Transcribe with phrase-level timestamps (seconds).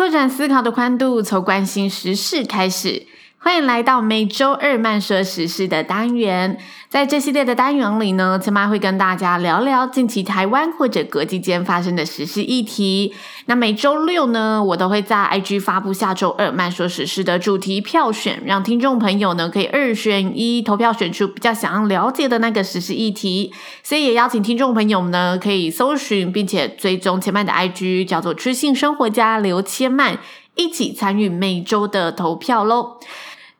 [0.00, 3.06] 拓展思考的宽度，从关心时事开始。
[3.42, 6.58] 欢迎来到每周二慢说时事的单元。
[6.90, 13.14] 在这系列的单元里呢，千妈会跟大家聊聊近期台湾或者国际间发生的时事议题。
[13.46, 23.54] 那每周六呢，我都会在 IG 发布下周二慢说时事的主题票选，让听众朋友呢可以二选一投票选出比较想要了解的那个时事议题。
[23.82, 30.18] 所以也邀请听众朋友呢可以搜寻并且追踪千曼的 IG，叫做知性生活家刘千曼，
[30.56, 32.98] 一起参与每周的投票喽。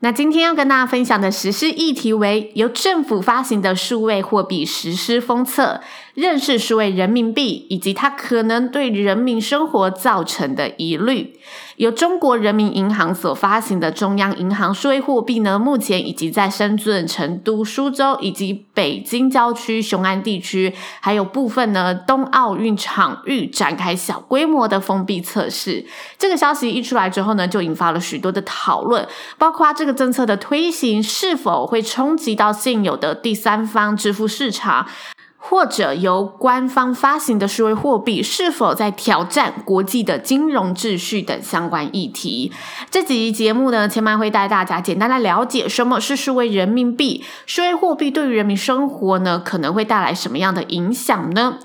[0.00, 5.80] 那今天要跟大家分享的实事议题为由政府发行的数位货币实施封测。
[6.18, 11.38] 认识数位人民币以及它可能对人民生活造成的疑虑。
[11.78, 25.86] 由中国人民银行所发行的中央银行数位货币呢，目前已经在深圳、成都、苏州以及北京郊区雄安地区，还有部分呢冬奥运场域展开小规模的封闭测试。
[26.18, 29.06] 这个消息一出来之后呢，就引发了许多的讨论，
[29.38, 34.84] 包括这个政策的推行是否会冲击到现有的第三方支付市场。
[35.40, 42.52] 或者由官方发行的数位货币是否在挑战国际的金融秩序等相关议题？
[42.90, 51.58] 这集节目呢，千万会带大家简单的了解什么是数位人民币，数位货币对于人民生活呢，可能会带来什么样的影响呢？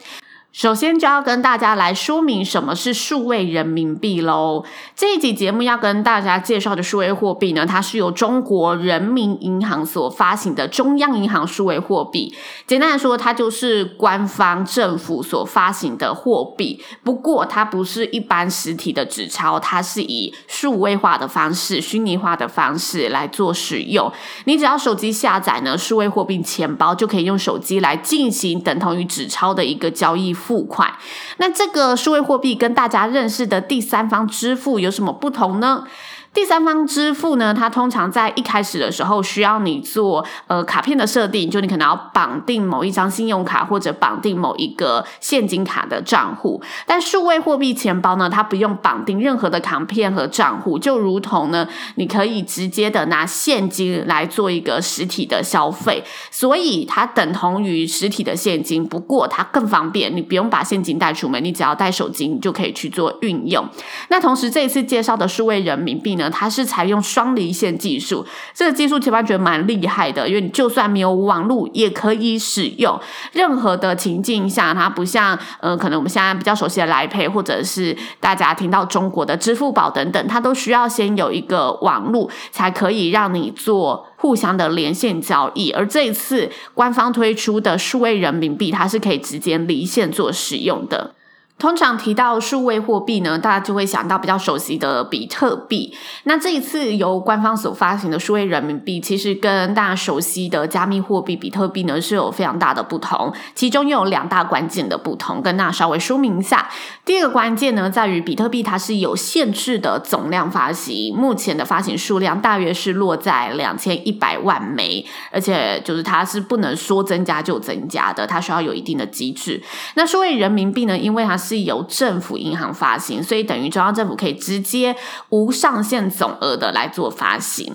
[0.53, 4.63] 首先就要跟大家来说明什么是数位人民币喽。
[4.95, 12.31] 这一集节目要跟大家介绍的数位货币呢，它是由中国人民银行所发行的中央银行数位货币。
[12.67, 16.79] 简单来说，它就是官方政府所发行的货币。
[17.03, 24.13] 不过，它不是一般实体的纸钞，它是以数位化的方式、虚拟化的方式来做使用。
[24.45, 30.31] 你只要手机下载呢，数位货币钱包，就可以用手机来进行等同于纸钞的一个交易。
[30.43, 30.93] 付款，
[31.37, 35.85] 那这个数位货币跟大家认识的第三方支付有什么不同呢？
[36.33, 46.61] 第三方支付呢，它通常在一开始的时候需要你做呃卡片的设定，就你可能要绑定某一张信用卡或者绑定某一个现金卡的账户。
[46.87, 58.83] 但数位货币钱包呢，它不用绑定任何的卡片和账户，就如同呢，你可以直接的拿现金来做一个实体的消费，所以它等同于实体的现金。
[58.83, 63.63] 不过它更方便，你不用把现金带出门，你只要带手机，你就可以去做运用。
[64.09, 72.99] 那同时这一次介绍的数位人民币呢，它是采用双离线技术，这个技术千万觉得蛮厉害的，因为你就算没有网络也可以使用。
[73.31, 85.71] 任何的情境下，它不像呃，可能我们现在比较熟悉的 Line Pay，或者是大家听到中国的支付宝等等，它都需要先有一个网络，才可以让你做互相的连线交易。
[85.71, 91.15] 而这一次官方推出的数位人民币，它是可以直接离线做使用的。
[91.59, 95.95] 通常提到数位货币呢，大家就会想到比较熟悉的比特币。
[96.23, 103.33] 那这一次由官方所发行的数位人民币，其实跟大家熟悉的加密货币比特币呢是有非常大的不同。
[103.55, 106.69] 其中又有两大关键的不同，跟大家稍微说明一下。
[107.05, 119.61] 第二个关键呢，在于比特币它是有限制的总量发行，目前的发行数量大约是落在两千一百万枚，而且就是它是不能说增加就增加的，它需要有一定的机制。
[119.95, 124.95] 那数位人民币呢，因为它是是由政府银行发行，所以等于中央政府可以直接
[125.29, 127.71] 无上限总额的来做发行，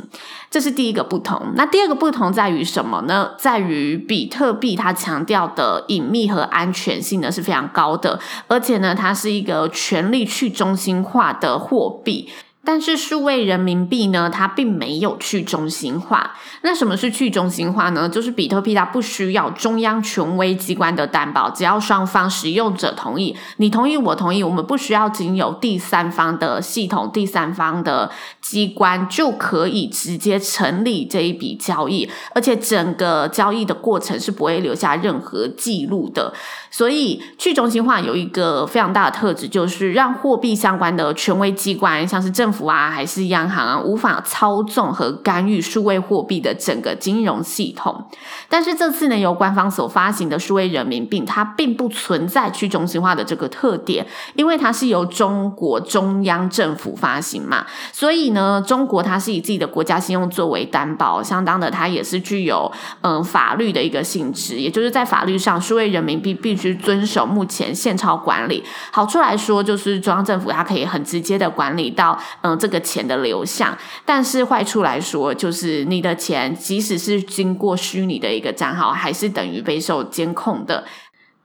[0.51, 1.53] 这是第一个不同。
[1.55, 3.31] 那第二个不同在于什么呢？
[3.39, 8.19] 在于比特币它强调的隐秘和安全性呢是非常高的，
[8.49, 12.29] 而且呢它是一个权力去中心化的货币。
[12.65, 16.35] 但是数位人民币呢，它并没有去中心化。
[16.61, 18.07] 那什么是去中心化呢？
[18.07, 28.11] 就是比特币它不需要中央权威机关的担保，只要双方使用者同意，你同意我同意，我们不需要经由第三方的系统、第三方的
[28.43, 36.35] 机关就可以直接成立这一笔交易，而且整个交易的过程是不会留下任何记录的。
[36.71, 42.58] 所以去中心化有一个非常大的特质，就是让货币相关的权威机关，像是政府。
[42.59, 48.05] 府啊，还是央行啊，无法操纵和干预数位货币的整个金融系统。
[48.49, 62.71] 但是这次呢，由官方所发行的数位人民币，它并不存在去中心化的这个特点，因为它是由中国中央政府发行嘛，所以呢，中国它是以自己的国家信用作为担保，相当的它也是具有
[63.03, 68.65] 嗯法律的一个性质，也就是在法律上，数位人民币必须遵守目前现钞管理。
[68.91, 78.29] 好处来说，就是中央政府它可以很直接的管理到嗯这个钱的流向，但是坏处来说，就是你的钱即使是经过虚拟的。
[78.33, 80.85] 一个账号还是等于备受监控的。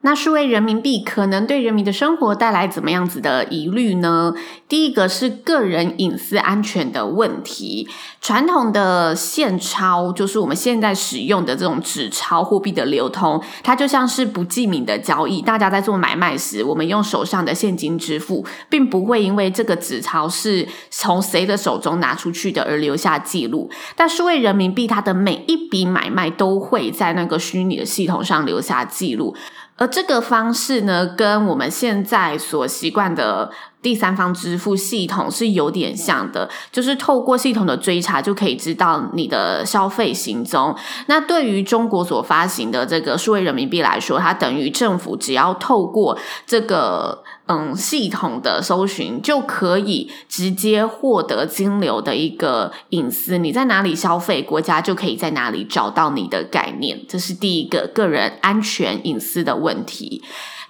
[0.05, 4.33] 那数位人民币可能对人民的生活带来怎么样子的疑虑呢？
[4.67, 7.87] 第一个是个人隐私安全的问题。
[8.19, 15.41] 传统的现钞，就是我们现在使用的这种纸钞货币的流通，它就像是不记名的交易。
[15.41, 23.69] 大家在做买卖时，我们用手上的现金支付，并不会因为这个纸钞是从谁的手中拿出去的而留下记录。
[23.95, 29.33] 但数位人民币，它的每一笔买卖都会在那个虚拟的系统上留下记录。
[29.75, 33.51] 而这个方式呢，跟我们现在所习惯的
[33.83, 40.75] 第三方支付系统是有点像的，就是透过系统的追查就可以知道你的消费行踪。
[41.05, 47.21] 那对于中国所发行的这个数位人民币来说，它等于政府只要透过这个。
[47.45, 53.37] 嗯，系统的搜寻就可以直接获得金流的一个隐私。
[53.37, 57.01] 你在哪里消费，国家就可以在哪里找到你的概念。
[57.05, 60.23] 这是第一个个人安全隐私的问题。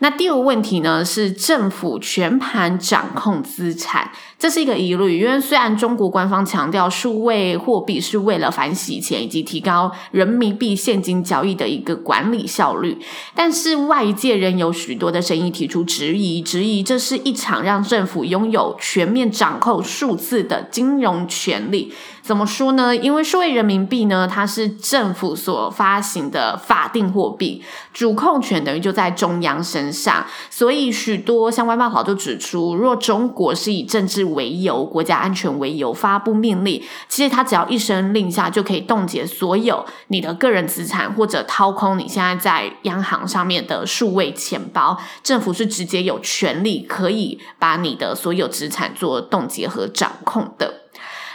[0.03, 4.11] 那第二个问题呢，是政府全盘掌控资产，
[4.43, 5.21] 这是一个疑虑。
[5.21, 12.97] 因为虽然中国官方强调数位货币是为了反洗钱以及提高人民币现金交易的一个管理效率，
[13.33, 21.93] 但是外界仍有许多的声音提出质疑，质疑这是一场让政府拥有全面掌控数字的金融权力。
[22.21, 22.95] 怎么说呢？
[22.95, 27.61] 因为数位人民币呢，它是政府所发行的法定货币，
[27.93, 30.25] 主控权等于就在中央身上。
[30.49, 44.99] 所以许多相关报道就指出，若中国是以政治为由、国家安全为由发布命令，其实他只要一声令下，就可以冻结所有你的个人资产，或者掏空你现在在央行上面的数位钱包。
[45.23, 50.82] 政府是直接有权利可以把你的所有资产做冻结和掌控的。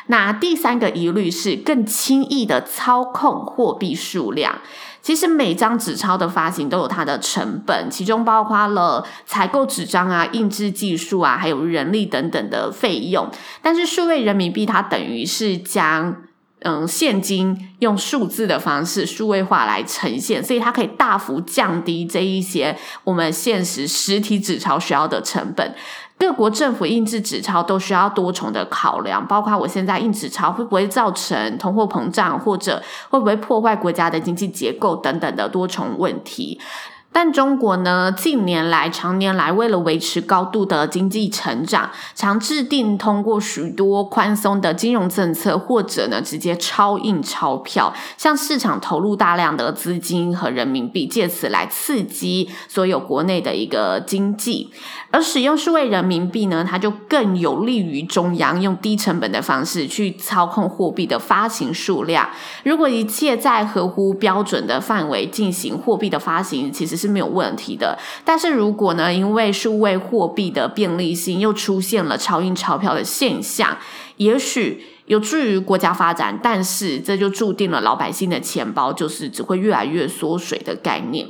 [0.08, 4.58] 那第三个疑虑是更轻易的操控货币数量。
[5.00, 13.26] 其实每张纸钞的发行都有它的成本，其中包括了采购纸张啊、印制技术啊，还有人力等等的费用。
[13.62, 16.14] 但是数位人民币它等于是将
[16.62, 25.74] 嗯现金用数字的方式数位化来呈现，所以它可以大幅降低这一些我们现实实体纸钞需要的成本。
[26.18, 36.60] 各国政府印制纸钞都需要多重的考量，包括我现在印纸钞会不会造成通货膨胀，或者会不会破坏国家的经济结构等等的多重问题。
[37.10, 54.70] 但中国呢，近年来、长年来，为了维持高度的经济成长，常制定通过许多宽松的金融政策，或者呢，直接超印钞票，向市场投入大量的资金和人民币，借此来刺激所有国内的一个经济。
[55.10, 62.28] 而使用数位人民币呢，它就更有利于中央用低成本的方式去操控货币的发行数量。
[62.62, 67.96] 如果一切在合乎标准的范围进行货币的发行，其实是没有问题的。
[68.24, 73.78] 但是如果呢，因为数位货币的便利性又出现了超印钞票的现象，
[74.16, 81.28] 也许有助于国家发展，但是这就注定了老百姓的钱包就是只会越来越缩水的概念。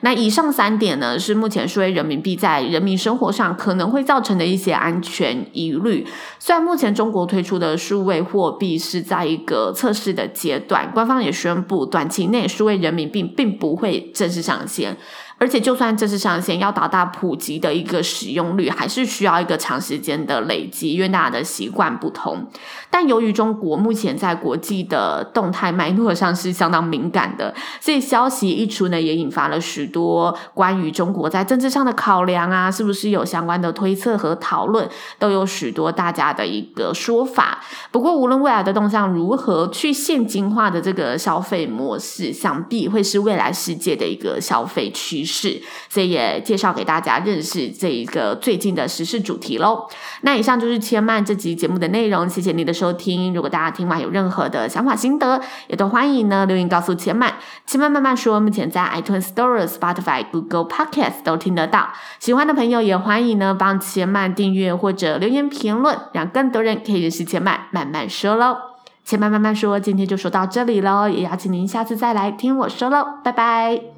[0.00, 6.06] 那以上三点呢，是目前数位人民币在人民生活上可能会造成的一些安全疑虑。
[6.38, 14.96] 虽然目前中国推出的数位货币是在一个测试的阶段，官方也宣布短期内数位人民币并不会正式上线。
[15.40, 22.44] 而且，就算正式上线，要达到普及的一个使用率，还是需要一个长时间的累积，因为大家的习惯不同。
[22.90, 34.88] 但由于中国目前在国际的动态脉络上是相当敏感的，所以消息一出呢，也引发了许多关于中国在政治上的考量啊，是不是有相关的推测和讨论，
[35.20, 37.60] 都有许多大家的一个说法。
[37.92, 45.27] 不过，无论未来的动向如何，去现金化的这个消费模式，想必会是未来世界的一个消费趋势。
[45.28, 49.86] 事，所以也介绍给大家认识这一个最近的时事主题喽。
[50.22, 53.34] 那以上就是千嫚这集节目的内容，谢谢你的收听。
[53.34, 57.34] 如果大家听完有任何的想法心得，也都欢迎呢留言告诉千嫚。
[57.66, 61.90] 千嫚慢慢说，目前在 iTunes Store、Spotify、Google Podcast 都听得到。
[62.18, 68.56] 喜欢的朋友也欢迎呢帮千嫚订阅或者留言评论，让更多人可以认识千嫚慢慢说喽。
[69.04, 73.97] 千嫚慢慢说，今天就说到这里喽，也邀请您下次再来听我说喽，拜拜。